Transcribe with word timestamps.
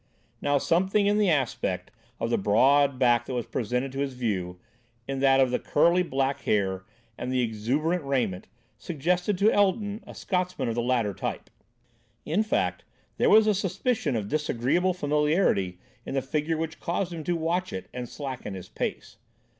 Now, 0.41 0.57
something 0.57 1.05
in 1.05 1.19
the 1.19 1.29
aspect 1.29 1.91
of 2.19 2.31
the 2.31 2.37
broad 2.39 2.97
back 2.97 3.27
that 3.27 3.35
was 3.35 3.45
presented 3.45 3.91
to 3.91 3.99
his 3.99 4.15
view, 4.15 4.59
in 5.07 5.19
that 5.19 5.39
of 5.39 5.51
the 5.51 5.59
curly, 5.59 6.01
black 6.01 6.41
hair 6.41 6.85
and 7.19 7.31
the 7.31 7.43
exuberant 7.43 8.03
raiment, 8.03 8.47
suggested 8.79 9.37
to 9.37 9.51
Elton 9.51 10.03
a 10.07 10.15
Scotsman 10.15 10.67
of 10.67 10.73
the 10.73 10.81
latter 10.81 11.13
type. 11.13 11.51
In 12.25 12.41
fact, 12.41 12.83
there 13.17 13.29
was 13.29 13.45
a 13.45 13.53
suspicion 13.53 14.15
of 14.15 14.27
disagreeable 14.27 14.95
familiarity 14.95 15.77
in 16.03 16.15
the 16.15 16.23
figure 16.23 16.57
which 16.57 16.79
caused 16.79 17.13
him 17.13 17.23
to 17.25 17.35
watch 17.35 17.71
it 17.71 17.87
and 17.93 18.09
slacken 18.09 18.55
his 18.55 18.69
pace. 18.69 19.17